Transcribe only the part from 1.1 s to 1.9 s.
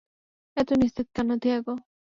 কেন, থিয়াগো?